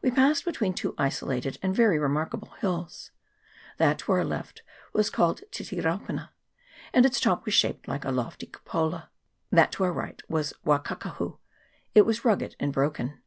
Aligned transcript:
We 0.00 0.10
passed 0.10 0.46
between 0.46 0.72
two 0.72 0.94
isolated 0.96 1.58
and 1.62 1.76
very 1.76 1.98
remarkable 1.98 2.52
hills: 2.62 3.10
that 3.76 3.98
to 3.98 4.12
our 4.12 4.24
left 4.24 4.62
was 4.94 5.10
called 5.10 5.42
Titiraupena, 5.50 6.30
and 6.94 7.04
its 7.04 7.20
top 7.20 7.44
was 7.44 7.52
shaped 7.52 7.86
like 7.86 8.06
a 8.06 8.10
lofty 8.10 8.46
cupola: 8.46 9.10
that 9.52 9.70
to 9.72 9.84
our 9.84 9.92
right 9.92 10.22
was 10.30 10.54
Waka 10.64 10.96
kahu; 10.96 11.36
it 11.94 12.06
was 12.06 12.24
rugged 12.24 12.56
and 12.58 12.72
broken. 12.72 13.20